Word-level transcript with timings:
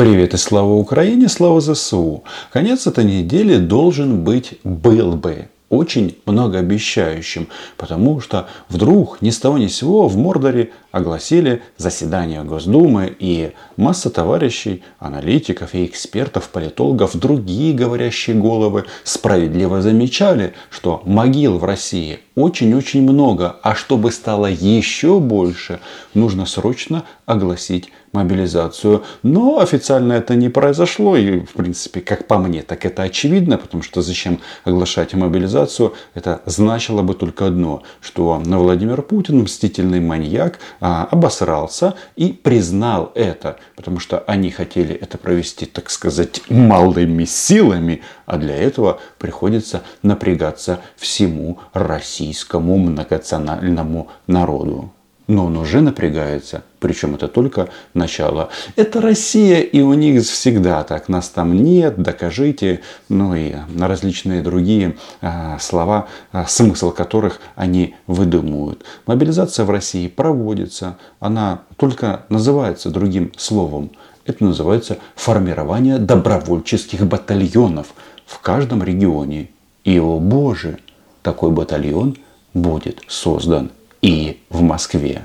Привет 0.00 0.32
и 0.32 0.38
слава 0.38 0.72
Украине, 0.72 1.28
слава 1.28 1.60
ЗСУ. 1.60 2.24
Конец 2.54 2.86
этой 2.86 3.04
недели 3.04 3.58
должен 3.58 4.24
быть, 4.24 4.58
был 4.64 5.14
бы 5.14 5.50
очень 5.68 6.16
многообещающим, 6.24 7.48
потому 7.76 8.22
что 8.22 8.48
вдруг 8.70 9.20
ни 9.20 9.28
с 9.28 9.38
того 9.38 9.58
ни 9.58 9.66
с 9.66 9.76
сего 9.76 10.08
в 10.08 10.16
Мордоре 10.16 10.70
огласили 10.90 11.62
заседание 11.76 12.42
Госдумы 12.44 13.14
и 13.18 13.52
масса 13.76 14.08
товарищей, 14.08 14.82
аналитиков 14.98 15.74
и 15.74 15.84
экспертов, 15.84 16.48
политологов, 16.48 17.14
другие 17.14 17.74
говорящие 17.74 18.36
головы 18.36 18.86
справедливо 19.04 19.82
замечали, 19.82 20.54
что 20.70 21.02
могил 21.04 21.58
в 21.58 21.64
России 21.64 22.20
очень-очень 22.36 23.02
много, 23.02 23.56
а 23.62 23.74
чтобы 23.74 24.12
стало 24.12 24.46
еще 24.46 25.20
больше, 25.20 25.78
нужно 26.14 26.46
срочно 26.46 27.04
огласить 27.26 27.90
мобилизацию. 28.12 29.04
Но 29.22 29.60
официально 29.60 30.14
это 30.14 30.34
не 30.34 30.48
произошло. 30.48 31.16
И, 31.16 31.40
в 31.40 31.52
принципе, 31.52 32.00
как 32.00 32.26
по 32.26 32.38
мне, 32.38 32.62
так 32.62 32.84
это 32.84 33.02
очевидно, 33.02 33.56
потому 33.56 33.82
что 33.82 34.02
зачем 34.02 34.40
оглашать 34.64 35.14
мобилизацию? 35.14 35.94
Это 36.14 36.42
значило 36.46 37.02
бы 37.02 37.14
только 37.14 37.46
одно, 37.46 37.82
что 38.00 38.40
Владимир 38.44 39.02
Путин, 39.02 39.42
мстительный 39.42 40.00
маньяк, 40.00 40.58
а, 40.80 41.08
обосрался 41.10 41.94
и 42.16 42.32
признал 42.32 43.12
это, 43.14 43.58
потому 43.76 44.00
что 44.00 44.18
они 44.26 44.50
хотели 44.50 44.94
это 44.94 45.18
провести, 45.18 45.66
так 45.66 45.90
сказать, 45.90 46.42
малыми 46.48 47.24
силами, 47.24 48.02
а 48.26 48.38
для 48.38 48.56
этого 48.56 49.00
приходится 49.18 49.82
напрягаться 50.02 50.80
всему 50.96 51.58
российскому 51.72 52.76
многонациональному 52.76 54.08
народу 54.26 54.92
но 55.30 55.46
он 55.46 55.56
уже 55.56 55.80
напрягается, 55.80 56.64
причем 56.80 57.14
это 57.14 57.28
только 57.28 57.68
начало. 57.94 58.48
Это 58.74 59.00
Россия, 59.00 59.60
и 59.60 59.80
у 59.80 59.94
них 59.94 60.24
всегда 60.24 60.82
так, 60.82 61.08
нас 61.08 61.28
там 61.28 61.54
нет, 61.54 62.02
докажите, 62.02 62.80
ну 63.08 63.36
и 63.36 63.54
на 63.68 63.86
различные 63.86 64.42
другие 64.42 64.96
а, 65.20 65.56
слова, 65.60 66.08
а, 66.32 66.46
смысл 66.46 66.90
которых 66.90 67.40
они 67.54 67.94
выдумывают. 68.08 68.84
Мобилизация 69.06 69.64
в 69.64 69.70
России 69.70 70.08
проводится, 70.08 70.98
она 71.20 71.62
только 71.76 72.24
называется 72.28 72.90
другим 72.90 73.32
словом. 73.36 73.92
Это 74.26 74.42
называется 74.42 74.98
формирование 75.14 75.98
добровольческих 75.98 77.06
батальонов 77.06 77.94
в 78.26 78.40
каждом 78.40 78.82
регионе. 78.82 79.50
И, 79.84 80.00
о 80.00 80.18
боже, 80.18 80.78
такой 81.22 81.52
батальон 81.52 82.16
будет 82.52 83.00
создан 83.06 83.70
и 84.02 84.40
в 84.50 84.62
Москве. 84.62 85.22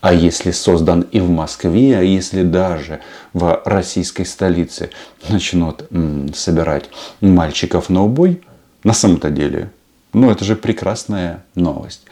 А 0.00 0.12
если 0.12 0.50
создан 0.50 1.02
и 1.12 1.20
в 1.20 1.30
Москве, 1.30 1.98
а 1.98 2.02
если 2.02 2.42
даже 2.42 3.00
в 3.32 3.62
российской 3.64 4.24
столице 4.24 4.90
начнут 5.28 5.88
собирать 6.34 6.90
мальчиков 7.20 7.88
на 7.88 8.04
убой, 8.04 8.42
на 8.82 8.92
самом-то 8.92 9.30
деле 9.30 9.70
ну, 10.14 10.30
это 10.30 10.44
же 10.44 10.54
прекрасная 10.54 11.44
новость. 11.56 12.02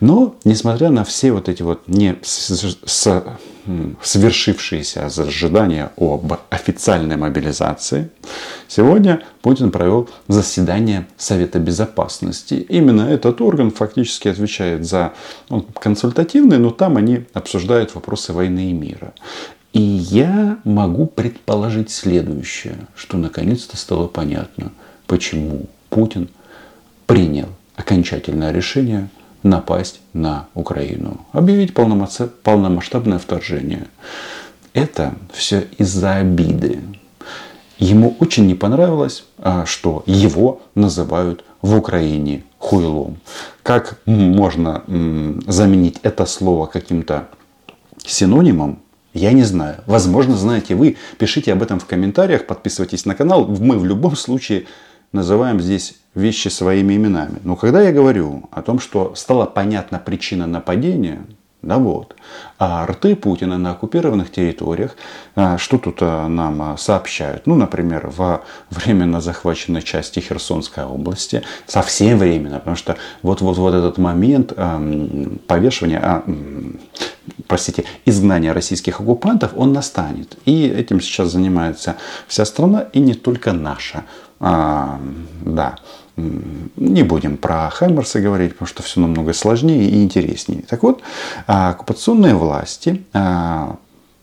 Но, 0.00 0.34
несмотря 0.44 0.90
на 0.90 1.04
все 1.04 1.30
вот 1.32 1.48
эти 1.48 1.62
вот 1.62 1.86
не 1.86 2.16
свершившиеся 4.02 5.06
ожидания 5.06 5.92
об 5.96 6.32
официальной 6.50 7.16
мобилизации, 7.16 8.10
сегодня 8.66 9.22
Путин 9.42 9.70
провел 9.70 10.10
заседание 10.26 11.06
Совета 11.16 11.60
Безопасности. 11.60 12.54
Именно 12.54 13.02
этот 13.02 13.40
орган 13.40 13.70
фактически 13.70 14.26
отвечает 14.26 14.84
за 14.84 15.12
он 15.48 15.62
консультативный, 15.62 16.58
но 16.58 16.70
там 16.70 16.96
они 16.96 17.26
обсуждают 17.32 17.94
вопросы 17.94 18.32
войны 18.32 18.70
и 18.70 18.72
мира. 18.72 19.14
И 19.72 19.80
я 19.80 20.58
могу 20.64 21.06
предположить 21.06 21.90
следующее, 21.90 22.76
что 22.96 23.16
наконец-то 23.16 23.76
стало 23.76 24.08
понятно, 24.08 24.72
почему 25.06 25.66
Путин– 25.88 26.28
принял 27.12 27.48
окончательное 27.76 28.52
решение 28.52 29.10
напасть 29.42 30.00
на 30.14 30.46
Украину, 30.54 31.20
объявить 31.32 31.74
полномасштабное 31.74 33.18
вторжение. 33.18 33.88
Это 34.72 35.12
все 35.30 35.66
из-за 35.76 36.14
обиды. 36.14 36.80
Ему 37.76 38.16
очень 38.18 38.46
не 38.46 38.54
понравилось, 38.54 39.26
а, 39.36 39.66
что 39.66 40.02
его 40.06 40.62
называют 40.74 41.44
в 41.60 41.76
Украине 41.76 42.44
хуйлом. 42.58 43.18
Как 43.62 43.98
можно 44.06 44.82
заменить 45.46 45.98
это 46.02 46.24
слово 46.24 46.64
каким-то 46.64 47.28
синонимом, 48.06 48.78
я 49.12 49.32
не 49.32 49.42
знаю. 49.44 49.76
Возможно, 49.84 50.34
знаете 50.34 50.74
вы. 50.74 50.96
Пишите 51.18 51.52
об 51.52 51.62
этом 51.62 51.78
в 51.78 51.84
комментариях, 51.84 52.46
подписывайтесь 52.46 53.04
на 53.04 53.14
канал. 53.14 53.46
Мы 53.46 53.78
в 53.78 53.84
любом 53.84 54.16
случае 54.16 54.64
называем 55.12 55.60
здесь 55.60 55.96
вещи 56.14 56.48
своими 56.48 56.94
именами. 56.96 57.38
Но 57.44 57.56
когда 57.56 57.80
я 57.82 57.92
говорю 57.92 58.48
о 58.50 58.62
том, 58.62 58.78
что 58.78 59.14
стала 59.14 59.46
понятна 59.46 59.98
причина 59.98 60.46
нападения, 60.46 61.24
да 61.62 61.78
вот. 61.78 62.16
А 62.58 62.84
рты 62.86 63.14
Путина 63.14 63.56
на 63.56 63.70
оккупированных 63.70 64.32
территориях, 64.32 64.96
а, 65.36 65.58
что 65.58 65.78
тут 65.78 65.98
а, 66.00 66.26
нам 66.26 66.60
а, 66.60 66.76
сообщают? 66.76 67.46
Ну, 67.46 67.54
например, 67.54 68.10
в 68.16 68.42
временно 68.70 69.20
захваченной 69.20 69.82
части 69.82 70.18
Херсонской 70.18 70.84
области, 70.84 71.42
совсем 71.66 72.18
временно, 72.18 72.58
потому 72.58 72.76
что 72.76 72.96
вот-вот 73.22 73.58
вот 73.58 73.74
этот 73.74 73.96
момент 73.98 74.52
повешивания, 75.46 76.00
а, 76.02 76.24
простите, 77.46 77.84
изгнания 78.06 78.52
российских 78.52 79.00
оккупантов, 79.00 79.52
он 79.56 79.72
настанет. 79.72 80.36
И 80.44 80.66
этим 80.66 81.00
сейчас 81.00 81.30
занимается 81.30 81.96
вся 82.26 82.44
страна, 82.44 82.86
и 82.92 82.98
не 82.98 83.14
только 83.14 83.52
наша. 83.52 84.04
А, 84.40 84.98
да, 85.42 85.76
не 86.16 87.02
будем 87.02 87.36
про 87.36 87.70
Хаймерса 87.70 88.20
говорить, 88.20 88.52
потому 88.52 88.68
что 88.68 88.82
все 88.82 89.00
намного 89.00 89.32
сложнее 89.32 89.88
и 89.88 90.02
интереснее. 90.02 90.62
Так 90.68 90.82
вот, 90.82 91.00
а, 91.46 91.70
оккупационные 91.70 92.34
власти 92.34 93.02
а, 93.12 93.76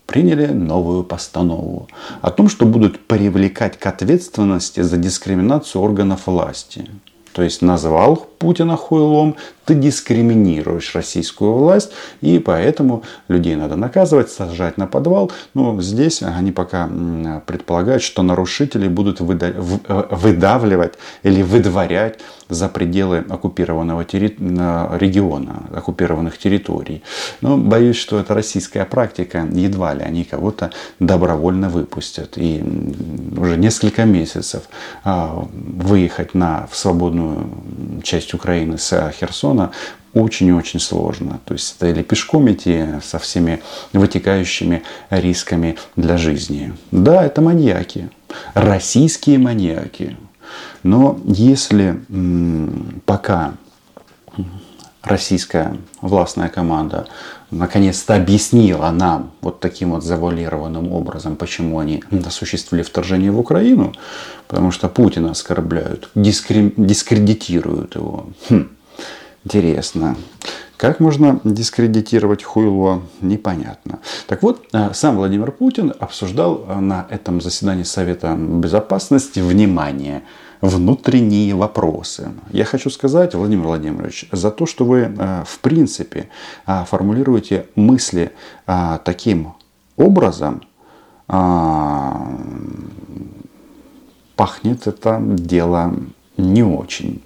приняли 0.06 0.48
новую 0.48 1.04
постанову 1.04 1.88
о 2.22 2.32
том, 2.32 2.50
что 2.50 2.66
будут 2.66 3.06
привлекать 3.08 3.78
к 3.78 3.86
ответственности 3.86 4.82
за 4.82 4.98
дискриминацию 4.98 5.82
органов 5.82 6.28
власти. 6.28 6.90
То 7.34 7.44
есть 7.44 7.62
назвал 7.62 8.16
Путина 8.16 8.76
хуйлом, 8.76 9.36
ты 9.70 9.76
дискриминируешь 9.76 10.96
российскую 10.96 11.54
власть, 11.54 11.92
и 12.22 12.40
поэтому 12.40 13.04
людей 13.28 13.56
надо 13.56 13.76
наказывать, 13.76 14.32
сажать 14.32 14.78
на 14.78 14.88
подвал. 14.88 15.32
Но 15.54 15.80
здесь 15.80 16.24
они 16.24 16.52
пока 16.52 16.90
предполагают, 17.46 18.02
что 18.02 18.24
нарушители 18.24 18.88
будут 18.88 19.22
э, 19.22 20.06
выдавливать 20.10 20.94
или 21.22 21.44
выдворять 21.44 22.20
за 22.50 22.68
пределы 22.68 23.24
оккупированного 23.30 24.04
терри... 24.06 24.36
региона, 25.00 25.64
оккупированных 25.76 26.40
территорий. 26.40 27.04
Но 27.42 27.58
боюсь, 27.58 27.98
что 27.98 28.20
это 28.20 28.34
российская 28.34 28.86
практика, 28.86 29.48
едва 29.52 29.94
ли 29.94 30.02
они 30.02 30.24
кого-то 30.24 30.72
добровольно 31.00 31.70
выпустят. 31.70 32.38
И 32.38 32.64
уже 33.38 33.56
несколько 33.58 34.06
месяцев 34.06 34.64
а, 35.04 35.48
выехать 35.54 36.34
на, 36.34 36.68
в 36.72 36.76
свободную 36.76 37.50
часть 38.04 38.34
Украины 38.34 38.80
с 38.80 39.14
Херсона 39.20 39.59
очень 40.14 40.48
и 40.48 40.52
очень 40.52 40.80
сложно. 40.80 41.40
То 41.46 41.54
есть 41.54 41.76
это 41.78 41.88
или 41.88 42.02
пешком 42.02 42.52
идти 42.52 42.86
со 43.04 43.20
всеми 43.20 43.62
вытекающими 43.94 44.84
рисками 45.10 45.78
для 45.96 46.18
жизни. 46.18 46.74
Да, 46.92 47.24
это 47.24 47.42
маньяки. 47.42 48.10
Российские 48.54 49.38
маньяки. 49.38 50.18
Но 50.84 51.20
если 51.26 52.00
пока 53.06 53.54
российская 55.04 55.78
властная 56.02 56.50
команда 56.50 57.08
наконец-то 57.52 58.16
объяснила 58.16 58.90
нам 58.92 59.32
вот 59.42 59.60
таким 59.60 59.92
вот 59.92 60.04
завуалированным 60.04 60.92
образом, 60.92 61.36
почему 61.36 61.80
они 61.80 62.04
осуществили 62.26 62.84
вторжение 62.84 63.32
в 63.32 63.40
Украину, 63.40 63.94
потому 64.48 64.72
что 64.72 64.88
Путина 64.88 65.32
оскорбляют, 65.32 66.10
дискредитируют 66.16 67.96
его. 67.96 68.28
Хм, 68.50 68.70
интересно. 69.44 70.16
Как 70.80 71.02
можно 71.02 71.42
дискредитировать 71.44 72.42
хуйло, 72.42 73.02
непонятно. 73.20 74.00
Так 74.28 74.42
вот, 74.44 74.66
э, 74.72 74.94
сам 74.94 75.18
Владимир 75.18 75.52
Путин 75.52 75.94
обсуждал 76.00 76.64
э, 76.66 76.80
на 76.80 77.06
этом 77.10 77.42
заседании 77.42 77.84
Совета 77.84 78.34
Безопасности, 78.38 79.42
внимание, 79.42 80.24
внутренние 80.62 81.54
вопросы. 81.54 82.32
Я 82.52 82.64
хочу 82.64 82.90
сказать, 82.90 83.36
Владимир 83.36 83.66
Владимирович, 83.66 84.30
за 84.32 84.52
то, 84.52 84.66
что 84.66 84.86
вы 84.86 85.00
э, 85.00 85.44
в 85.46 85.60
принципе 85.60 86.30
формулируете 86.66 87.66
мысли 87.76 88.32
таким 89.04 89.56
образом, 89.98 90.62
пахнет 94.38 94.88
это 94.88 95.20
дело 95.22 95.94
не 96.38 96.64
очень. 96.64 97.22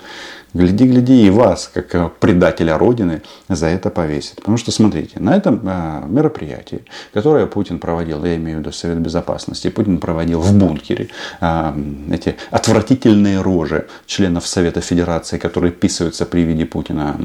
Гляди, 0.53 0.85
гляди, 0.85 1.25
и 1.25 1.29
вас, 1.29 1.69
как 1.73 1.95
э, 1.95 2.09
предателя 2.19 2.77
Родины, 2.77 3.21
за 3.49 3.67
это 3.67 3.89
повесит. 3.89 4.35
Потому 4.35 4.57
что, 4.57 4.71
смотрите, 4.71 5.19
на 5.19 5.35
этом 5.35 5.61
э, 5.63 6.03
мероприятии, 6.07 6.85
которое 7.13 7.45
Путин 7.45 7.79
проводил, 7.79 8.23
я 8.25 8.35
имею 8.35 8.57
в 8.57 8.59
виду 8.61 8.71
Совет 8.71 8.99
Безопасности, 8.99 9.69
Путин 9.69 9.97
проводил 9.97 10.41
в 10.41 10.53
бункере, 10.53 11.09
э, 11.41 11.73
эти 12.11 12.35
отвратительные 12.51 13.41
рожи 13.41 13.87
членов 14.05 14.47
Совета 14.47 14.81
Федерации, 14.81 15.37
которые 15.37 15.71
писаются 15.71 16.25
при 16.25 16.41
виде 16.41 16.65
Путина 16.65 17.17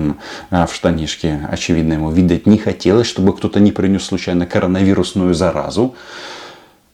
в 0.50 0.68
штанишке, 0.72 1.40
очевидно, 1.50 1.94
ему, 1.94 2.10
видать, 2.10 2.46
не 2.46 2.58
хотелось, 2.58 3.06
чтобы 3.06 3.36
кто-то 3.36 3.60
не 3.60 3.72
принес 3.72 4.04
случайно 4.04 4.46
коронавирусную 4.46 5.34
заразу. 5.34 5.94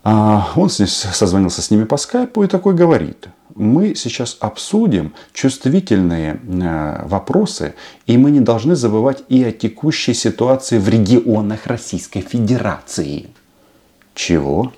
А 0.06 0.52
он 0.54 0.68
созвонился 0.68 1.62
с 1.62 1.70
ними 1.70 1.84
по 1.84 1.96
скайпу 1.96 2.44
и 2.44 2.46
такой 2.46 2.74
говорит, 2.74 3.28
мы 3.54 3.94
сейчас 3.94 4.36
обсудим 4.38 5.14
чувствительные 5.32 6.40
э, 6.46 7.06
вопросы, 7.06 7.74
и 8.06 8.18
мы 8.18 8.30
не 8.30 8.40
должны 8.40 8.76
забывать 8.76 9.22
и 9.30 9.42
о 9.42 9.50
текущей 9.50 10.12
ситуации 10.12 10.78
в 10.78 10.90
регионах 10.90 11.66
Российской 11.66 12.20
Федерации. 12.20 13.30
Чего? 14.14 14.74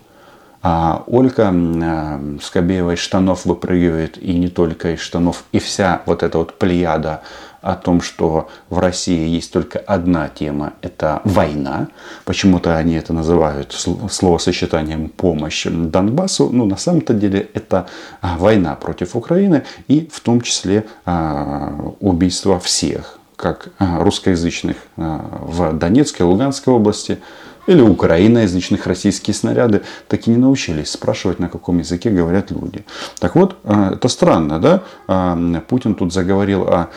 А 0.63 1.03
Ольга 1.09 1.53
э, 1.53 2.39
Скобеева 2.41 2.95
из 2.95 3.01
штанов 3.01 3.47
выпрыгивает, 3.47 4.19
и 4.19 4.39
не 4.39 4.49
только 4.49 4.95
из 4.95 5.01
штанов, 5.01 5.43
и 5.51 5.59
вся 5.59 6.03
вот 6.07 6.23
эта 6.23 6.39
вот 6.39 6.57
плеяда 6.57 7.23
о 7.63 7.75
том, 7.75 8.01
что 8.01 8.49
в 8.71 8.79
России 8.79 9.29
есть 9.29 9.53
только 9.53 9.79
одна 9.79 10.29
тема– 10.29 10.75
это 10.83 11.21
война. 11.25 11.89
Почему-то 12.25 12.77
они 12.77 12.95
это 12.95 13.13
называют 13.13 13.73
словосочетанием 14.11 15.09
«помощь 15.09 15.67
Донбассу». 15.67 16.51
Ну, 16.53 16.67
на 16.67 16.77
самом-то 16.77 17.15
деле 17.15 17.49
это 17.55 17.87
а, 18.21 18.37
война 18.39 18.75
против 18.75 19.17
Украины 19.17 19.65
и 19.89 20.09
в 20.13 20.21
том 20.21 20.41
числе 20.41 20.87
а, 21.05 21.95
убийство 22.01 22.59
всех, 22.61 23.19
как 23.37 23.69
а, 23.79 24.01
русскоязычных 24.01 24.77
в 24.97 25.73
Донецкой, 25.73 26.27
Луганской 26.27 26.73
области– 26.73 27.19
или 27.67 27.81
украиноязычных 27.81 28.87
российские 28.87 29.35
снаряды, 29.35 29.83
так 30.09 30.27
и 30.27 30.31
не 30.31 30.37
научились 30.37 30.91
спрашивать, 30.91 31.39
на 31.39 31.49
каком 31.49 31.79
языке 31.79 32.11
говорят 32.11 32.51
люди. 32.51 32.85
Так 33.19 33.37
вот, 33.37 33.57
э, 33.65 33.93
это 33.95 34.09
странно, 34.09 34.59
да? 34.59 34.83
Э, 35.09 35.61
Путин 35.69 35.95
тут 35.95 36.13
заговорил 36.13 36.63
о 36.63 36.91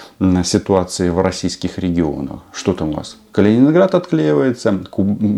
ситуации 0.44 1.10
в 1.10 1.22
российских 1.22 1.80
регионах. 1.80 2.40
Что 2.54 2.74
там 2.74 2.90
у 2.90 2.94
вас? 2.94 3.18
Калининград 3.32 3.96
отклеивается, 3.96 4.80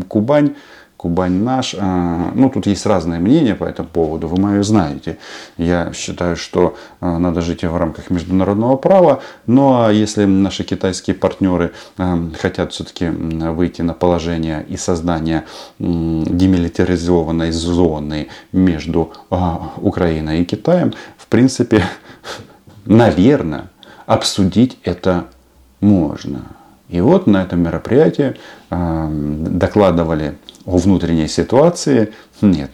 Кубань 0.07 0.55
Кубань 1.01 1.43
наш. 1.43 1.75
А, 1.79 2.31
ну, 2.35 2.51
тут 2.51 2.67
есть 2.67 2.85
разные 2.85 3.19
мнения 3.19 3.55
по 3.55 3.63
этому 3.63 3.89
поводу, 3.89 4.27
вы 4.27 4.39
мое 4.39 4.61
знаете. 4.61 5.17
Я 5.57 5.93
считаю, 5.93 6.35
что 6.35 6.75
а, 6.99 7.17
надо 7.17 7.41
жить 7.41 7.63
в 7.63 7.75
рамках 7.75 8.11
международного 8.11 8.75
права, 8.75 9.23
но 9.47 9.61
ну, 9.61 9.85
а 9.85 9.91
если 9.91 10.25
наши 10.25 10.63
китайские 10.63 11.15
партнеры 11.15 11.71
хотят 12.39 12.73
все-таки 12.73 13.07
выйти 13.07 13.81
на 13.81 13.95
положение 13.95 14.63
и 14.69 14.77
создание 14.77 15.45
демилитаризованной 15.79 17.51
зоны 17.51 18.27
между 18.51 19.11
Украиной 19.77 20.41
и 20.41 20.45
Китаем, 20.45 20.93
в 21.17 21.25
принципе, 21.25 21.83
наверное, 22.85 23.71
обсудить 24.05 24.77
это 24.83 25.25
можно. 25.79 26.43
И 26.89 27.01
вот 27.01 27.25
на 27.25 27.41
этом 27.41 27.63
мероприятии 27.63 28.35
докладывали 28.69 30.35
о 30.65 30.77
внутренней 30.77 31.27
ситуации. 31.27 32.13
Нет, 32.41 32.71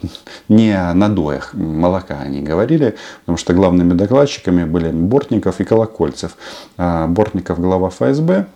не 0.49 0.71
о 0.71 0.93
надоях 0.93 1.53
молока 1.53 2.19
они 2.19 2.41
говорили, 2.41 2.95
потому 3.21 3.37
что 3.37 3.53
главными 3.53 3.93
докладчиками 3.93 4.63
были 4.63 4.89
Бортников 4.91 5.59
и 5.59 5.63
Колокольцев. 5.63 6.37
А 6.77 7.07
Бортников 7.07 7.59
глава 7.59 7.89
ФСБ, 7.89 8.47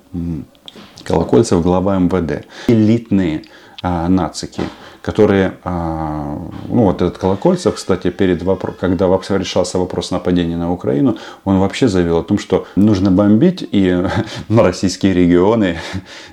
Колокольцев 1.03 1.61
глава 1.61 1.97
МВД. 1.99 2.45
Элитные 2.67 3.43
а, 3.81 4.07
нацики 4.07 4.61
которые, 5.01 5.55
а, 5.63 6.37
ну 6.67 6.83
вот 6.83 7.01
этот 7.01 7.17
Колокольцев, 7.17 7.75
кстати, 7.75 8.09
перед 8.11 8.43
вопрос, 8.43 8.75
когда 8.79 9.07
решался 9.07 9.79
вопрос 9.79 10.11
нападения 10.11 10.57
на 10.57 10.71
Украину, 10.71 11.17
он 11.43 11.59
вообще 11.59 11.87
заявил 11.87 12.19
о 12.19 12.23
том, 12.23 12.37
что 12.37 12.67
нужно 12.75 13.11
бомбить 13.11 13.67
и 13.71 14.05
российские 14.49 15.13
регионы 15.13 15.79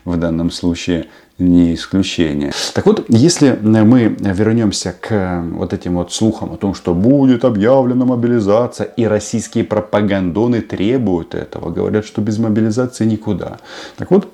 в 0.05 0.17
данном 0.17 0.51
случае 0.51 1.07
не 1.39 1.75
исключение. 1.75 2.53
Так 2.75 2.87
вот, 2.87 3.05
если 3.09 3.59
мы 3.63 4.17
вернемся 4.19 4.95
к 4.99 5.45
вот 5.53 5.73
этим 5.73 5.95
вот 5.95 6.13
слухам 6.13 6.53
о 6.53 6.57
том, 6.57 6.75
что 6.75 6.95
будет 6.95 7.45
объявлена 7.45 8.05
мобилизация, 8.05 8.87
и 8.87 9.05
российские 9.05 9.65
пропагандоны 9.65 10.61
требуют 10.61 11.35
этого, 11.35 11.71
говорят, 11.71 12.05
что 12.05 12.21
без 12.21 12.39
мобилизации 12.39 13.05
никуда. 13.05 13.59
Так 13.97 14.11
вот, 14.11 14.29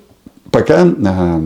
пока 0.49 0.85
э, 0.85 1.41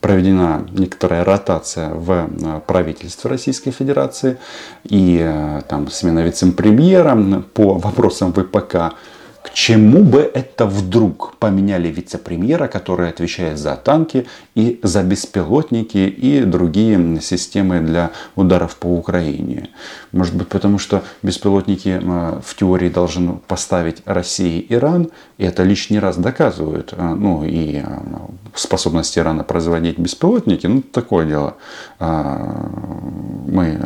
проведена 0.00 0.66
некоторая 0.72 1.24
ротация 1.24 1.90
в 1.90 2.10
э, 2.10 2.60
правительстве 2.66 3.30
Российской 3.30 3.70
Федерации 3.70 4.38
и 4.84 5.20
э, 5.22 5.60
там 5.68 5.88
смена 5.90 6.20
вице-премьера 6.20 7.44
по 7.54 7.74
вопросам 7.74 8.32
ВПК, 8.32 8.94
чему 9.58 10.04
бы 10.04 10.20
это 10.20 10.66
вдруг 10.66 11.34
поменяли 11.40 11.88
вице-премьера, 11.88 12.68
который 12.68 13.08
отвечает 13.08 13.58
за 13.58 13.74
танки 13.74 14.28
и 14.54 14.78
за 14.84 15.02
беспилотники 15.02 15.98
и 15.98 16.44
другие 16.44 17.20
системы 17.20 17.80
для 17.80 18.12
ударов 18.36 18.76
по 18.76 18.86
Украине? 18.86 19.70
Может 20.12 20.36
быть, 20.36 20.46
потому 20.46 20.78
что 20.78 21.02
беспилотники 21.24 22.00
в 22.00 22.54
теории 22.54 22.88
должен 22.88 23.40
поставить 23.48 24.00
Россия 24.04 24.60
и 24.60 24.72
Иран, 24.72 25.10
и 25.38 25.44
это 25.44 25.64
лишний 25.64 25.98
раз 25.98 26.18
доказывают. 26.18 26.94
А, 26.96 27.16
ну 27.16 27.44
и 27.44 27.78
а, 27.78 28.02
способность 28.54 29.18
Ирана 29.18 29.42
производить 29.42 29.98
беспилотники, 29.98 30.68
ну 30.68 30.82
такое 30.82 31.26
дело. 31.26 31.56
Мы 31.98 33.80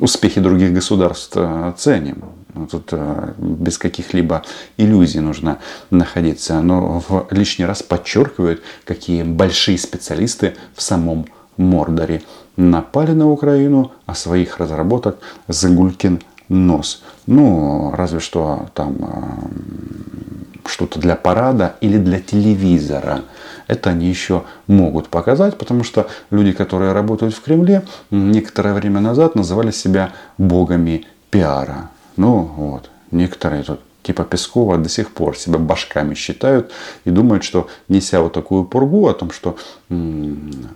успехи 0.00 0.38
других 0.38 0.74
государств 0.74 1.38
ценим. 1.78 2.24
Тут 2.70 2.88
э, 2.92 3.32
без 3.38 3.78
каких-либо 3.78 4.42
иллюзий 4.76 5.20
нужно 5.20 5.58
находиться. 5.90 6.60
Но 6.60 7.02
в 7.08 7.26
лишний 7.30 7.64
раз 7.64 7.82
подчеркивают, 7.82 8.62
какие 8.84 9.22
большие 9.22 9.78
специалисты 9.78 10.54
в 10.74 10.82
самом 10.82 11.26
Мордоре 11.56 12.22
напали 12.56 13.12
на 13.12 13.30
Украину, 13.30 13.92
а 14.06 14.14
своих 14.14 14.58
разработок 14.58 15.18
Загулькин 15.48 16.20
нос. 16.48 17.02
Ну, 17.26 17.92
разве 17.94 18.20
что 18.20 18.66
там 18.74 18.96
э, 19.00 20.68
что-то 20.68 20.98
для 20.98 21.16
парада 21.16 21.76
или 21.80 21.98
для 21.98 22.20
телевизора. 22.20 23.22
Это 23.66 23.90
они 23.90 24.08
еще 24.08 24.44
могут 24.66 25.08
показать, 25.08 25.56
потому 25.56 25.84
что 25.84 26.08
люди, 26.30 26.52
которые 26.52 26.92
работают 26.92 27.34
в 27.34 27.42
Кремле, 27.42 27.82
некоторое 28.10 28.74
время 28.74 29.00
назад 29.00 29.34
называли 29.34 29.70
себя 29.70 30.12
богами 30.36 31.06
пиара. 31.30 31.90
Ну 32.16 32.42
вот, 32.56 32.90
некоторые 33.10 33.62
тут 33.62 33.80
типа 34.02 34.24
Пескова 34.24 34.78
до 34.78 34.88
сих 34.88 35.12
пор 35.12 35.36
себя 35.36 35.58
башками 35.58 36.14
считают 36.14 36.72
и 37.04 37.10
думают, 37.10 37.44
что 37.44 37.68
неся 37.88 38.20
вот 38.20 38.32
такую 38.32 38.64
пургу 38.64 39.08
о 39.08 39.14
том, 39.14 39.30
что 39.30 39.56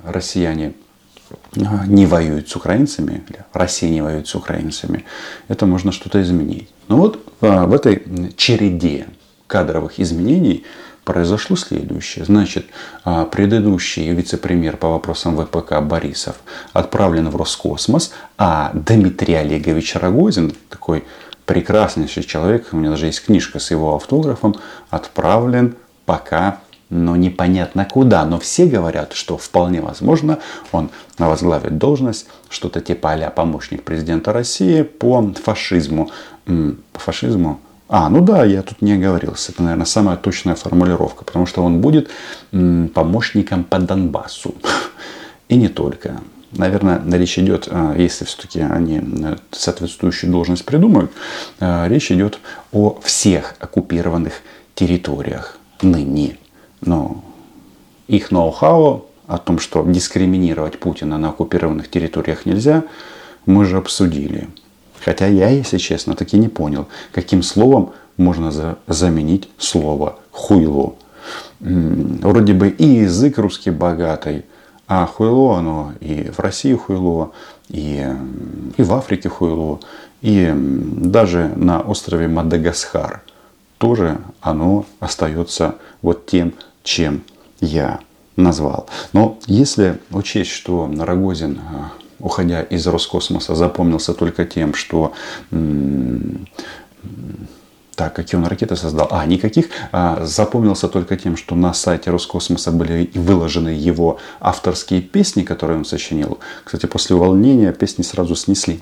россияне 0.04 0.74
а, 1.56 1.86
не 1.86 2.06
воюют 2.06 2.48
с 2.48 2.56
украинцами, 2.56 3.24
Россия 3.52 3.90
не 3.90 4.00
воюет 4.00 4.28
с 4.28 4.34
украинцами, 4.34 5.04
это 5.48 5.66
можно 5.66 5.92
что-то 5.92 6.22
изменить. 6.22 6.68
Но 6.88 6.96
вот 6.96 7.26
а, 7.40 7.66
в 7.66 7.74
этой 7.74 8.02
череде 8.36 9.06
кадровых 9.46 9.98
изменений 9.98 10.64
произошло 11.04 11.56
следующее. 11.56 12.24
Значит, 12.24 12.66
а, 13.04 13.24
предыдущий 13.24 14.08
вице-премьер 14.10 14.76
по 14.76 14.88
вопросам 14.90 15.36
ВПК 15.36 15.80
Борисов 15.80 16.36
отправлен 16.72 17.30
в 17.30 17.36
Роскосмос, 17.36 18.12
а 18.38 18.72
Дмитрий 18.74 19.34
Олегович 19.34 19.94
Рогозин, 19.94 20.52
такой 20.68 21.04
прекраснейший 21.46 22.24
человек, 22.24 22.68
у 22.72 22.76
меня 22.76 22.90
даже 22.90 23.06
есть 23.06 23.24
книжка 23.24 23.58
с 23.58 23.70
его 23.70 23.94
автографом, 23.94 24.56
отправлен 24.90 25.76
пока, 26.04 26.58
но 26.90 27.16
непонятно 27.16 27.84
куда. 27.84 28.24
Но 28.24 28.38
все 28.38 28.66
говорят, 28.66 29.12
что 29.14 29.38
вполне 29.38 29.80
возможно 29.80 30.38
он 30.72 30.90
возглавит 31.18 31.78
должность, 31.78 32.26
что-то 32.48 32.80
типа 32.80 33.12
а 33.14 33.30
помощник 33.30 33.82
президента 33.82 34.32
России 34.32 34.82
по 34.82 35.32
фашизму. 35.42 36.10
По 36.44 37.00
фашизму? 37.00 37.60
А, 37.88 38.08
ну 38.08 38.20
да, 38.20 38.44
я 38.44 38.62
тут 38.62 38.82
не 38.82 38.94
оговорился. 38.94 39.52
Это, 39.52 39.62
наверное, 39.62 39.86
самая 39.86 40.16
точная 40.16 40.56
формулировка, 40.56 41.24
потому 41.24 41.46
что 41.46 41.62
он 41.62 41.80
будет 41.80 42.10
помощником 42.50 43.62
по 43.62 43.78
Донбассу. 43.78 44.54
И 45.48 45.56
не 45.56 45.68
только 45.68 46.20
наверное, 46.52 47.02
речь 47.12 47.38
идет, 47.38 47.68
а, 47.70 47.94
если 47.96 48.24
все-таки 48.24 48.60
они 48.60 49.00
э, 49.00 49.36
соответствующую 49.50 50.30
должность 50.30 50.64
придумают, 50.64 51.10
а, 51.60 51.86
речь 51.88 52.10
идет 52.10 52.38
о 52.72 52.98
всех 53.02 53.54
оккупированных 53.58 54.34
территориях 54.74 55.58
ныне. 55.82 56.38
Но 56.80 57.24
их 58.08 58.30
ноу-хау 58.30 59.06
о 59.26 59.38
том, 59.38 59.58
что 59.58 59.84
дискриминировать 59.84 60.78
Путина 60.78 61.18
на 61.18 61.30
оккупированных 61.30 61.90
территориях 61.90 62.46
нельзя, 62.46 62.84
мы 63.44 63.64
же 63.64 63.78
обсудили. 63.78 64.48
Хотя 65.04 65.26
я, 65.26 65.48
если 65.50 65.78
честно, 65.78 66.14
таки 66.14 66.38
не 66.38 66.48
понял, 66.48 66.86
каким 67.12 67.42
словом 67.42 67.92
можно 68.16 68.50
за, 68.50 68.78
заменить 68.86 69.48
слово 69.58 70.18
хуйло. 70.30 70.94
Вроде 71.60 72.52
бы 72.52 72.68
и 72.68 72.86
язык 72.86 73.38
русский 73.38 73.70
богатый, 73.70 74.44
а 74.88 75.06
хуйло 75.06 75.58
оно 75.58 75.92
и 76.00 76.30
в 76.30 76.38
России 76.38 76.74
хуйло, 76.74 77.32
и, 77.68 78.06
и 78.76 78.82
в 78.82 78.94
Африке 78.94 79.28
хуйло, 79.28 79.80
и 80.22 80.52
даже 80.54 81.52
на 81.56 81.80
острове 81.80 82.28
Мадагаскар 82.28 83.22
тоже 83.78 84.18
оно 84.40 84.86
остается 85.00 85.76
вот 86.02 86.26
тем, 86.26 86.54
чем 86.82 87.22
я 87.60 88.00
назвал. 88.36 88.88
Но 89.12 89.38
если 89.46 89.98
учесть, 90.10 90.50
что 90.50 90.90
Рогозин, 90.98 91.60
а, 91.60 91.92
уходя 92.18 92.62
из 92.62 92.86
Роскосмоса, 92.86 93.54
запомнился 93.54 94.14
только 94.14 94.44
тем, 94.44 94.74
что 94.74 95.12
так, 97.96 98.14
какие 98.14 98.38
он 98.38 98.46
ракеты 98.46 98.76
создал? 98.76 99.08
А, 99.10 99.24
никаких. 99.24 99.70
А, 99.90 100.24
запомнился 100.24 100.86
только 100.88 101.16
тем, 101.16 101.36
что 101.36 101.54
на 101.54 101.72
сайте 101.72 102.10
Роскосмоса 102.10 102.70
были 102.70 103.10
выложены 103.14 103.70
его 103.70 104.18
авторские 104.38 105.00
песни, 105.00 105.42
которые 105.42 105.78
он 105.78 105.86
сочинил. 105.86 106.38
Кстати, 106.64 106.84
после 106.86 107.16
увольнения 107.16 107.72
песни 107.72 108.02
сразу 108.02 108.36
снесли. 108.36 108.80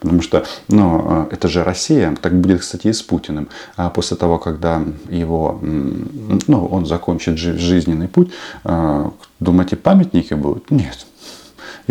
Потому 0.00 0.20
что, 0.20 0.44
ну, 0.68 1.02
а, 1.06 1.28
это 1.30 1.48
же 1.48 1.62
Россия, 1.62 2.14
так 2.20 2.38
будет, 2.38 2.60
кстати, 2.60 2.88
и 2.88 2.92
с 2.92 3.02
Путиным. 3.02 3.48
А 3.76 3.88
после 3.88 4.16
того, 4.16 4.38
когда 4.38 4.82
его, 5.08 5.58
ну, 5.62 6.66
он 6.66 6.86
закончит 6.86 7.38
жизненный 7.38 8.08
путь, 8.08 8.32
а, 8.64 9.12
думаете, 9.38 9.76
памятники 9.76 10.34
будут? 10.34 10.70
Нет, 10.72 11.06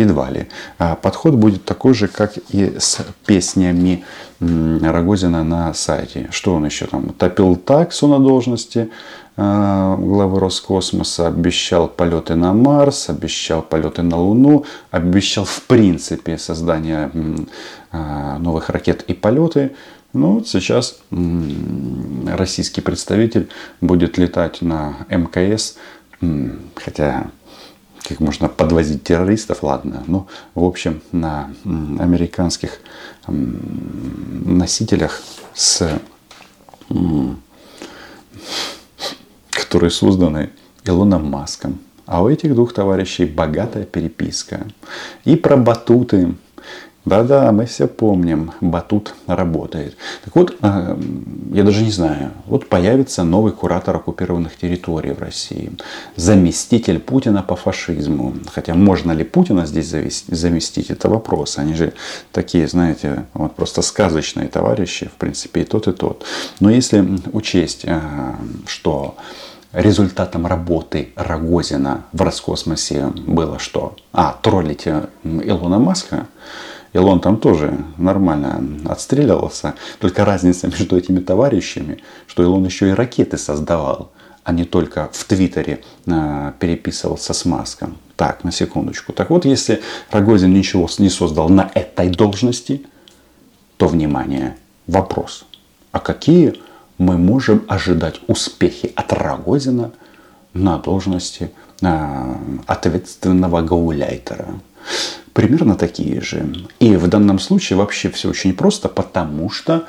едва 0.00 0.30
ли. 0.30 0.48
А 0.78 0.96
подход 0.96 1.34
будет 1.34 1.64
такой 1.64 1.94
же, 1.94 2.08
как 2.08 2.32
и 2.50 2.78
с 2.78 3.00
песнями 3.26 4.04
Рогозина 4.40 5.44
на 5.44 5.74
сайте. 5.74 6.28
Что 6.30 6.54
он 6.54 6.64
еще 6.64 6.86
там? 6.86 7.10
Топил 7.10 7.56
таксу 7.56 8.08
на 8.08 8.18
должности 8.18 8.90
а, 9.36 9.96
главы 9.96 10.40
Роскосмоса, 10.40 11.28
обещал 11.28 11.88
полеты 11.88 12.34
на 12.34 12.52
Марс, 12.52 13.08
обещал 13.10 13.62
полеты 13.62 14.02
на 14.02 14.16
Луну, 14.18 14.64
обещал 14.90 15.44
в 15.44 15.62
принципе 15.62 16.38
создание 16.38 17.10
а, 17.92 18.38
новых 18.38 18.70
ракет 18.70 19.02
и 19.02 19.14
полеты. 19.14 19.72
Ну, 20.12 20.34
вот 20.34 20.48
сейчас 20.48 20.98
российский 22.26 22.80
представитель 22.80 23.48
будет 23.80 24.18
летать 24.18 24.60
на 24.60 24.96
МКС, 25.08 25.76
хотя 26.74 27.30
как 28.02 28.20
можно 28.20 28.48
подвозить 28.48 29.04
террористов, 29.04 29.62
ладно. 29.62 30.02
Ну, 30.06 30.26
в 30.54 30.64
общем, 30.64 31.02
на 31.12 31.50
американских 31.64 32.80
носителях 33.26 35.22
с 35.54 36.00
которые 39.70 39.90
созданы 39.90 40.50
Илоном 40.84 41.30
Маском. 41.30 41.78
А 42.06 42.24
у 42.24 42.28
этих 42.28 42.54
двух 42.54 42.72
товарищей 42.72 43.24
богатая 43.24 43.84
переписка. 43.84 44.66
И 45.24 45.36
про 45.36 45.56
батуты, 45.56 46.34
да-да, 47.06 47.50
мы 47.50 47.64
все 47.64 47.88
помним, 47.88 48.52
батут 48.60 49.14
работает. 49.26 49.96
Так 50.22 50.36
вот, 50.36 50.56
а, 50.60 50.98
я 51.50 51.64
даже 51.64 51.82
не 51.82 51.90
знаю, 51.90 52.32
вот 52.44 52.68
появится 52.68 53.24
новый 53.24 53.52
куратор 53.52 53.96
оккупированных 53.96 54.54
территорий 54.56 55.12
в 55.12 55.18
России, 55.18 55.72
заместитель 56.16 56.98
Путина 56.98 57.42
по 57.42 57.56
фашизму. 57.56 58.34
Хотя 58.52 58.74
можно 58.74 59.12
ли 59.12 59.24
Путина 59.24 59.64
здесь 59.64 59.88
заместить, 60.28 60.90
это 60.90 61.08
вопрос. 61.08 61.56
Они 61.56 61.72
же 61.72 61.94
такие, 62.32 62.68
знаете, 62.68 63.24
вот 63.32 63.56
просто 63.56 63.80
сказочные 63.80 64.48
товарищи, 64.48 65.06
в 65.06 65.18
принципе, 65.18 65.62
и 65.62 65.64
тот, 65.64 65.88
и 65.88 65.92
тот. 65.92 66.26
Но 66.60 66.70
если 66.70 67.18
учесть, 67.32 67.86
а, 67.86 68.36
что 68.66 69.16
результатом 69.72 70.46
работы 70.46 71.12
Рогозина 71.16 72.04
в 72.12 72.20
Роскосмосе 72.20 73.06
было 73.26 73.58
что? 73.58 73.96
А, 74.12 74.38
троллить 74.42 74.86
Илона 75.24 75.78
Маска– 75.78 76.26
Илон 76.92 77.20
там 77.20 77.36
тоже 77.36 77.78
нормально 77.98 78.62
отстреливался. 78.88 79.74
Только 80.00 80.24
разница 80.24 80.66
между 80.66 80.96
этими 80.96 81.20
товарищами, 81.20 82.02
что 82.26 82.42
Илон 82.42 82.64
еще 82.64 82.88
и 82.88 82.92
ракеты 82.92 83.38
создавал, 83.38 84.10
а 84.42 84.52
не 84.52 84.64
только 84.64 85.08
в 85.12 85.24
Твиттере 85.24 85.82
а, 86.06 86.52
переписывался 86.58 87.32
с 87.32 87.44
Маском. 87.44 87.96
Так, 88.16 88.44
на 88.44 88.52
секундочку. 88.52 89.12
Так 89.12 89.30
вот, 89.30 89.44
если 89.44 89.80
Рогозин 90.10 90.52
ничего 90.52 90.88
не 90.98 91.08
создал 91.08 91.48
на 91.48 91.70
этой 91.74 92.08
должности, 92.08 92.86
то, 93.76 93.86
внимание, 93.86 94.56
вопрос. 94.86 95.46
А 95.92 96.00
какие 96.00 96.54
мы 96.98 97.16
можем 97.16 97.64
ожидать 97.68 98.20
успехи 98.26 98.92
от 98.94 99.12
Рогозина 99.12 99.92
на 100.52 100.78
должности 100.78 101.50
а, 101.82 102.36
ответственного 102.66 103.62
гауляйтера? 103.62 104.60
Примерно 105.32 105.76
такие 105.76 106.20
же. 106.20 106.52
И 106.80 106.96
в 106.96 107.06
данном 107.08 107.38
случае 107.38 107.78
вообще 107.78 108.10
все 108.10 108.28
очень 108.28 108.54
просто, 108.54 108.88
потому 108.88 109.50
что, 109.50 109.86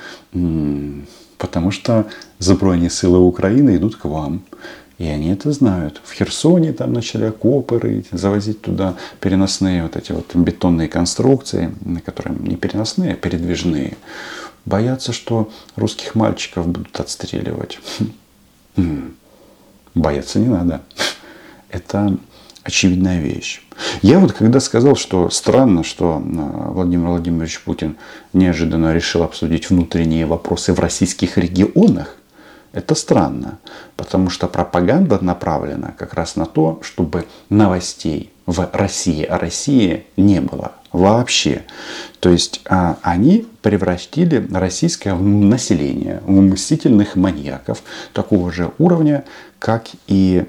потому 1.37 1.71
что 1.71 2.07
силы 2.39 3.19
Украины 3.19 3.75
идут 3.75 3.95
к 3.95 4.05
вам. 4.05 4.43
И 4.97 5.07
они 5.07 5.29
это 5.31 5.51
знают. 5.51 5.99
В 6.03 6.13
Херсоне 6.13 6.73
там 6.73 6.93
начали 6.93 7.25
окопы 7.25 7.79
рыть, 7.79 8.07
завозить 8.11 8.61
туда 8.61 8.95
переносные 9.19 9.81
вот 9.81 9.95
эти 9.95 10.11
вот 10.11 10.35
бетонные 10.35 10.87
конструкции, 10.87 11.73
которые 12.05 12.37
не 12.37 12.55
переносные, 12.55 13.13
а 13.13 13.15
передвижные. 13.15 13.97
Боятся, 14.63 15.11
что 15.11 15.49
русских 15.75 16.13
мальчиков 16.13 16.67
будут 16.67 16.99
отстреливать. 16.99 17.79
Бояться 19.95 20.37
не 20.37 20.49
надо. 20.49 20.81
Это 21.69 22.15
очевидная 22.61 23.21
вещь. 23.21 23.63
Я 24.01 24.19
вот 24.19 24.33
когда 24.33 24.59
сказал, 24.59 24.95
что 24.95 25.29
странно, 25.29 25.83
что 25.83 26.21
а, 26.23 26.71
Владимир 26.71 27.07
Владимирович 27.07 27.61
Путин 27.61 27.97
неожиданно 28.33 28.93
решил 28.93 29.23
обсудить 29.23 29.69
внутренние 29.69 30.25
вопросы 30.25 30.73
в 30.73 30.79
российских 30.79 31.37
регионах, 31.37 32.15
это 32.73 32.95
странно, 32.95 33.59
потому 33.97 34.29
что 34.29 34.47
пропаганда 34.47 35.19
направлена 35.21 35.93
как 35.97 36.13
раз 36.13 36.37
на 36.37 36.45
то, 36.45 36.79
чтобы 36.83 37.25
новостей 37.49 38.31
в 38.45 38.69
России 38.71 39.23
о 39.23 39.37
России 39.37 40.05
не 40.15 40.39
было 40.39 40.71
вообще. 40.93 41.63
То 42.19 42.29
есть 42.29 42.61
а, 42.65 42.97
они 43.01 43.45
превратили 43.61 44.47
российское 44.51 45.13
население 45.13 46.21
в 46.25 46.31
мстительных 46.31 47.15
маньяков 47.15 47.83
такого 48.13 48.51
же 48.51 48.71
уровня, 48.77 49.25
как 49.59 49.87
и 50.07 50.45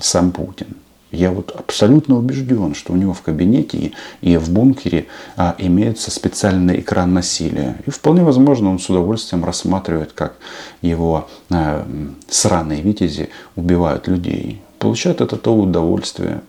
сам 0.00 0.32
Путин. 0.32 0.76
Я 1.14 1.30
вот 1.30 1.54
абсолютно 1.56 2.16
убежден, 2.16 2.74
что 2.74 2.92
у 2.92 2.96
него 2.96 3.14
в 3.14 3.22
кабинете 3.22 3.92
и 4.20 4.36
в 4.36 4.50
бункере 4.50 5.06
а, 5.36 5.54
имеется 5.58 6.10
специальный 6.10 6.80
экран 6.80 7.14
насилия. 7.14 7.76
И 7.86 7.90
вполне 7.90 8.22
возможно, 8.24 8.70
он 8.70 8.78
с 8.78 8.90
удовольствием 8.90 9.44
рассматривает, 9.44 10.12
как 10.12 10.36
его 10.82 11.28
а, 11.50 11.86
сраные 12.28 12.82
витязи 12.82 13.30
убивают 13.56 14.08
людей. 14.08 14.60
Получает 14.78 15.20
это 15.20 15.36
то 15.36 15.54
удовольствие. 15.54 16.42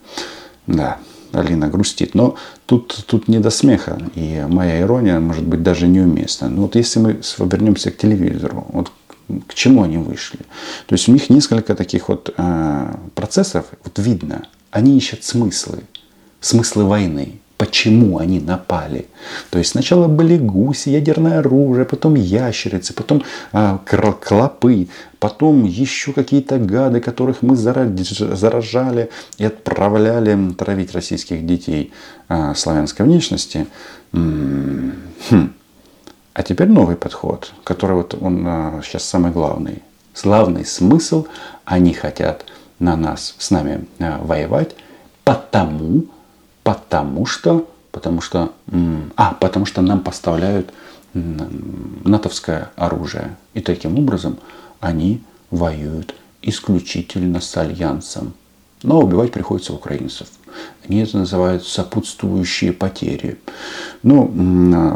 Да, 0.67 0.97
Алина 1.31 1.67
грустит. 1.67 2.15
Но 2.15 2.35
тут, 2.65 3.05
тут 3.07 3.27
не 3.27 3.39
до 3.39 3.49
смеха. 3.49 3.99
И 4.15 4.43
моя 4.47 4.81
ирония, 4.81 5.19
может 5.19 5.45
быть, 5.45 5.63
даже 5.63 5.87
неуместна. 5.87 6.49
Но 6.49 6.63
вот 6.63 6.75
если 6.75 6.99
мы 6.99 7.21
вернемся 7.39 7.91
к 7.91 7.97
телевизору, 7.97 8.65
вот 8.71 8.91
к 9.47 9.53
чему 9.53 9.83
они 9.83 9.97
вышли. 9.97 10.39
То 10.87 10.93
есть 10.93 11.09
у 11.09 11.11
них 11.11 11.29
несколько 11.29 11.75
таких 11.75 12.09
вот 12.09 12.33
э, 12.37 12.95
процессов, 13.15 13.65
вот 13.83 13.97
видно, 13.97 14.47
они 14.75 14.97
ищут 14.97 15.23
смыслы, 15.23 15.83
смыслы 16.41 16.83
войны. 16.83 17.39
Почему 17.55 18.17
они 18.17 18.41
напали? 18.41 19.05
То 19.49 19.57
есть 19.57 19.71
сначала 19.71 20.09
были 20.09 20.37
гуси, 20.37 20.89
ядерное 20.89 21.39
оружие, 21.39 21.85
потом 21.85 22.15
ящерицы, 22.15 22.93
потом 22.93 23.23
а, 23.53 23.79
клопы, 24.19 24.89
потом 25.19 25.63
еще 25.63 26.11
какие-то 26.11 26.57
гады, 26.57 26.99
которых 26.99 27.41
мы 27.41 27.55
заражали 27.55 29.09
и 29.37 29.45
отправляли 29.45 30.51
травить 30.51 30.91
российских 30.91 31.45
детей 31.45 31.93
а, 32.27 32.53
славянской 32.53 33.05
внешности. 33.05 33.67
Хм. 34.11 34.91
А 36.33 36.43
теперь 36.43 36.67
новый 36.67 36.97
подход, 36.97 37.53
который 37.63 37.95
вот 37.95 38.13
он 38.19 38.45
а, 38.45 38.81
сейчас 38.83 39.05
самый 39.05 39.31
главный. 39.31 39.81
Славный 40.13 40.65
смысл, 40.65 41.27
они 41.63 41.93
хотят 41.93 42.45
на 42.79 42.95
нас, 42.95 43.35
с 43.37 43.51
нами 43.51 43.85
а, 43.99 44.19
воевать, 44.23 44.75
потому, 45.23 46.05
потому 46.63 47.25
что, 47.25 47.69
потому 47.91 48.21
что, 48.21 48.53
а, 49.15 49.33
потому 49.33 49.65
что 49.65 49.81
нам 49.81 50.01
поставляют 50.01 50.71
натовское 51.13 52.71
оружие. 52.75 53.37
И 53.53 53.61
таким 53.61 53.97
образом 53.97 54.37
они 54.81 55.23
воюют 55.49 56.13
исключительно 56.41 57.39
с 57.39 57.55
альянсом. 57.55 58.33
Но 58.83 58.99
убивать 59.01 59.31
приходится 59.31 59.73
украинцев. 59.73 60.27
Они 60.87 60.99
это 60.99 61.17
называют 61.17 61.65
сопутствующие 61.65 62.73
потери. 62.73 63.39
Ну, 64.03 64.29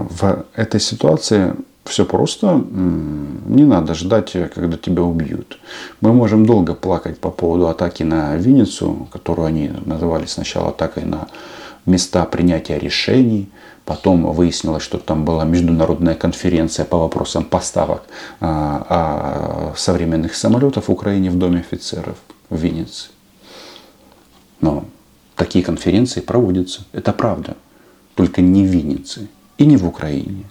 в 0.10 0.46
этой 0.54 0.80
ситуации 0.80 1.56
все 1.90 2.06
просто. 2.06 2.64
Не 2.72 3.66
надо 3.66 3.94
ждать, 3.94 4.32
когда 4.54 4.78
тебя 4.78 5.04
убьют. 5.04 5.60
Мы 6.02 6.14
можем 6.14 6.46
долго 6.46 6.74
плакать 6.74 7.20
по 7.20 7.32
поводу 7.32 7.68
атаки 7.68 8.04
на 8.04 8.36
Винницу, 8.36 9.08
которую 9.12 9.48
они 9.48 9.72
называли 9.86 10.26
сначала 10.26 10.70
атакой 10.70 11.04
на 11.04 11.28
места 11.86 12.26
принятия 12.26 12.80
решений. 12.80 13.50
Потом 13.86 14.32
выяснилось, 14.32 14.84
что 14.84 15.00
там 15.00 15.26
была 15.26 15.46
международная 15.46 16.14
конференция 16.14 16.86
по 16.86 16.98
вопросам 16.98 17.44
поставок 17.44 18.04
а, 18.40 18.86
а 18.90 19.74
современных 19.76 20.36
самолетов 20.36 20.88
в 20.88 20.92
Украине 20.92 21.32
в 21.32 21.38
Доме 21.38 21.60
офицеров 21.60 22.18
в 22.50 22.58
Виннице. 22.58 23.10
Но 24.62 24.86
такие 25.36 25.66
конференции 25.66 26.22
проводятся. 26.22 26.82
Это 26.92 27.14
правда. 27.14 27.56
Только 28.14 28.42
не 28.42 28.64
в 28.64 28.68
Виннице 28.68 29.28
и 29.58 29.66
не 29.66 29.78
в 29.78 29.88
Украине. 29.88 30.46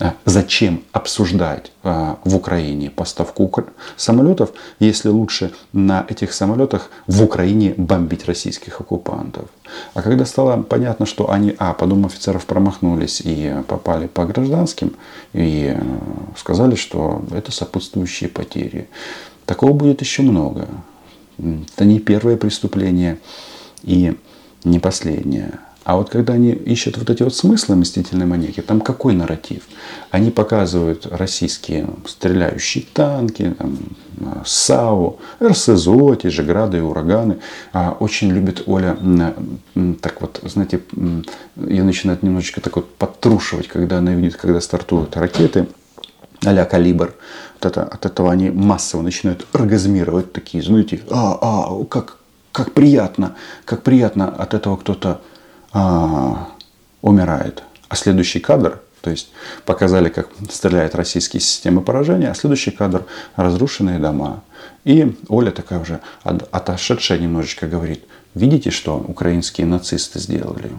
А 0.00 0.14
зачем 0.24 0.82
обсуждать 0.92 1.70
а, 1.82 2.18
в 2.24 2.34
Украине 2.34 2.90
поставку 2.90 3.50
самолетов, 3.96 4.52
если 4.80 5.08
лучше 5.08 5.52
на 5.72 6.04
этих 6.08 6.32
самолетах 6.32 6.90
в 7.06 7.22
Украине 7.22 7.74
бомбить 7.76 8.26
российских 8.26 8.80
оккупантов? 8.80 9.44
А 9.94 10.02
когда 10.02 10.24
стало 10.24 10.62
понятно, 10.62 11.06
что 11.06 11.30
они, 11.30 11.54
а, 11.58 11.72
по 11.72 11.86
дому 11.86 12.06
офицеров 12.06 12.46
промахнулись 12.46 13.22
и 13.24 13.54
попали 13.68 14.06
по 14.06 14.24
гражданским, 14.24 14.94
и 15.32 15.74
э, 15.76 15.82
сказали, 16.36 16.74
что 16.74 17.22
это 17.30 17.52
сопутствующие 17.52 18.28
потери. 18.28 18.88
Такого 19.46 19.72
будет 19.72 20.00
еще 20.00 20.22
много. 20.22 20.66
Это 21.38 21.84
не 21.84 22.00
первое 22.00 22.36
преступление 22.36 23.18
и 23.82 24.16
не 24.64 24.78
последнее. 24.78 25.58
А 25.84 25.96
вот 25.96 26.10
когда 26.10 26.34
они 26.34 26.50
ищут 26.52 26.96
вот 26.96 27.10
эти 27.10 27.22
вот 27.22 27.34
смыслы 27.34 27.76
мстительной 27.76 28.26
маньяки, 28.26 28.60
там 28.60 28.80
какой 28.80 29.14
нарратив? 29.14 29.64
Они 30.10 30.30
показывают 30.30 31.06
российские 31.06 31.88
стреляющие 32.06 32.84
танки, 32.92 33.54
там, 33.58 33.78
САУ, 34.46 35.18
РСЗО, 35.42 36.16
те 36.16 36.30
же 36.30 36.44
грады 36.44 36.78
и 36.78 36.80
ураганы. 36.80 37.38
А 37.72 37.96
очень 37.98 38.30
любит 38.30 38.62
Оля, 38.66 38.96
так 40.00 40.20
вот, 40.20 40.40
знаете, 40.44 40.80
ее 41.56 41.82
начинает 41.82 42.22
немножечко 42.22 42.60
так 42.60 42.76
вот 42.76 42.94
подтрушивать, 42.94 43.66
когда 43.66 43.98
она 43.98 44.12
видит, 44.14 44.36
когда 44.36 44.60
стартуют 44.60 45.16
ракеты 45.16 45.66
а-ля 46.44 46.64
калибр. 46.64 47.14
Вот 47.54 47.66
это, 47.66 47.84
от 47.84 48.06
этого 48.06 48.30
они 48.30 48.50
массово 48.50 49.02
начинают 49.02 49.46
оргазмировать 49.52 50.32
такие, 50.32 50.62
знаете, 50.62 51.00
а, 51.10 51.38
а, 51.40 51.84
как, 51.84 52.18
как 52.52 52.72
приятно, 52.72 53.34
как 53.64 53.82
приятно 53.82 54.28
от 54.28 54.54
этого 54.54 54.76
кто-то 54.76 55.20
а, 55.72 56.48
умирает. 57.00 57.62
А 57.88 57.96
следующий 57.96 58.40
кадр, 58.40 58.80
то 59.00 59.10
есть 59.10 59.30
показали, 59.64 60.08
как 60.08 60.28
стреляет 60.50 60.94
российские 60.94 61.40
системы 61.40 61.82
поражения, 61.82 62.30
а 62.30 62.34
следующий 62.34 62.70
кадр– 62.70 63.04
разрушенные 63.36 63.98
дома. 63.98 64.42
И 64.84 65.16
Оля 65.28 65.50
такая 65.50 65.80
уже 65.80 66.00
отошедшая 66.22 67.18
немножечко 67.18 67.66
говорит, 67.66 68.04
видите, 68.34 68.70
что 68.70 68.96
украинские 68.96 69.66
нацисты 69.66 70.18
сделали? 70.18 70.70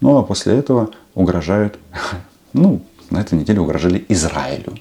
Ну 0.00 0.18
а 0.18 0.22
после 0.22 0.56
этого 0.56 0.90
угрожают, 1.14 1.78
ну, 2.52 2.82
на 3.10 3.20
этой 3.20 3.38
неделе 3.38 3.60
угрожали 3.60 4.04
Израилю. 4.08 4.78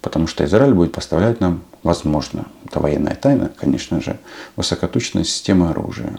Потому 0.00 0.26
что 0.28 0.44
Израиль 0.44 0.74
будет 0.74 0.92
поставлять 0.92 1.40
нам, 1.40 1.62
возможно, 1.82 2.46
это 2.64 2.80
военная 2.80 3.16
тайна, 3.16 3.50
конечно 3.58 4.00
же, 4.00 4.18
высокоточные 4.54 5.24
системы 5.24 5.70
оружия. 5.70 6.18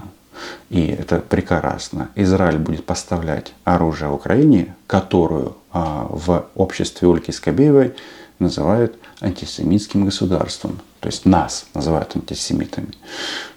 И 0.70 0.88
это 0.88 1.20
прекрасно. 1.20 2.10
Израиль 2.16 2.58
будет 2.58 2.86
поставлять 2.86 3.54
оружие 3.64 4.12
Украине, 4.12 4.76
которую 4.88 5.58
а, 5.72 6.08
в 6.10 6.48
обществе 6.56 7.08
Ольги 7.08 7.32
Скобеевой 7.32 7.96
называют 8.40 8.98
антисемитским 9.22 10.06
государством. 10.06 10.80
То 11.00 11.08
есть 11.08 11.26
нас 11.26 11.66
называют 11.74 12.16
антисемитами. 12.16 12.90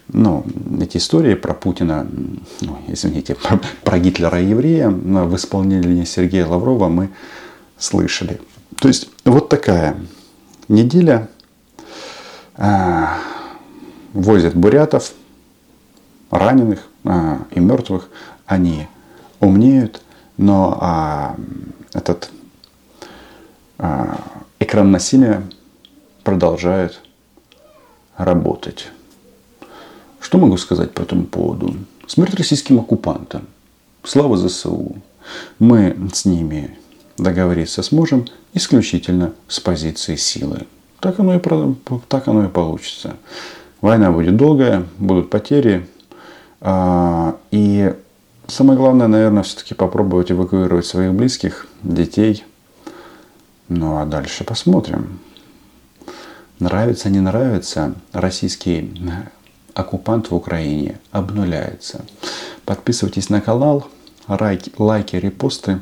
Но 0.07 0.43
эти 0.79 0.97
истории 0.97 1.35
про 1.35 1.53
Путина, 1.53 2.07
ну, 2.61 2.77
извините, 2.87 3.35
про, 3.35 3.59
про 3.83 3.99
Гитлера 3.99 4.41
и 4.41 4.47
еврея 4.47 4.89
в 4.89 5.35
исполнении 5.35 6.03
Сергея 6.03 6.45
Лаврова 6.45 6.89
мы 6.89 7.09
слышали. 7.77 8.41
То 8.79 8.87
есть 8.87 9.09
вот 9.25 9.49
такая 9.49 9.97
неделя. 10.67 11.29
А, 12.55 13.17
возят 14.13 14.55
бурятов, 14.55 15.13
раненых 16.31 16.87
а, 17.03 17.41
и 17.51 17.59
мертвых, 17.59 18.09
они 18.45 18.87
умнеют, 19.39 20.01
но 20.37 20.77
а, 20.81 21.35
этот 21.93 22.31
а, 23.77 24.17
экран 24.59 24.91
насилия 24.91 25.43
продолжает 26.23 26.99
работать. 28.17 28.87
Что 30.19 30.37
могу 30.37 30.57
сказать 30.57 30.91
по 30.91 31.01
этому 31.01 31.25
поводу? 31.25 31.75
Смерть 32.07 32.35
российским 32.35 32.79
оккупантам. 32.79 33.47
Слава 34.03 34.37
ЗСУ. 34.37 34.95
Мы 35.59 35.95
с 36.13 36.25
ними 36.25 36.77
договориться 37.17 37.83
сможем 37.83 38.25
исключительно 38.53 39.33
с 39.47 39.59
позиции 39.59 40.15
силы. 40.15 40.67
Так 40.99 41.19
оно 41.19 41.35
и, 41.35 41.39
так 42.07 42.27
оно 42.27 42.45
и 42.45 42.47
получится. 42.47 43.15
Война 43.81 44.11
будет 44.11 44.37
долгая, 44.37 44.85
будут 44.99 45.29
потери, 45.29 45.87
и 47.50 47.94
самое 48.46 48.78
главное, 48.78 49.08
наверное, 49.08 49.42
все-таки 49.42 49.74
попробовать 49.74 50.30
эвакуировать 50.30 50.86
своих 50.86 51.12
близких, 51.12 51.66
детей. 51.82 52.44
Ну 53.68 53.98
а 53.98 54.06
дальше 54.06 54.44
посмотрим. 54.44 55.18
Нравится, 56.58 57.10
не 57.10 57.20
нравится, 57.20 57.94
российский 58.12 58.90
оккупант 59.74 60.30
в 60.30 60.34
Украине 60.34 60.98
обнуляется. 61.10 62.04
Подписывайтесь 62.64 63.28
на 63.28 63.40
канал, 63.40 63.86
лайки, 64.28 64.72
лайки 64.78 65.16
репосты, 65.16 65.80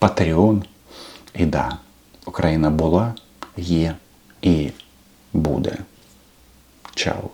Patreon. 0.00 0.64
І 1.34 1.46
да, 1.46 1.78
Україна 2.26 2.70
була, 2.70 3.14
є 3.56 3.96
і 4.42 4.70
буде. 5.32 5.78
Чао. 6.94 7.30